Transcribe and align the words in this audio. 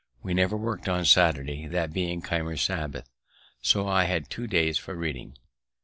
We 0.23 0.33
never 0.33 0.57
worked 0.57 0.89
on 0.89 1.05
Saturday, 1.05 1.67
that 1.67 1.93
being 1.93 2.23
Keimer's 2.23 2.63
Sabbath, 2.63 3.07
so 3.61 3.87
I 3.87 4.05
had 4.05 4.31
two 4.31 4.47
days 4.47 4.79
for 4.79 4.95
reading. 4.95 5.37